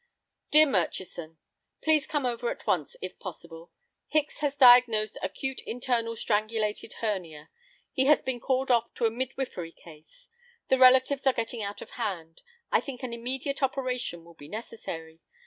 [0.49, 3.71] "Dear Murchison,—Please come over at once, if possible.
[4.07, 7.51] Hicks has diagnosed acute internal strangulated hernia.
[7.91, 10.27] He has been called off to a midwifery case.
[10.69, 12.41] The relatives are getting out of hand.
[12.71, 15.19] I think an immediate operation will be necessary.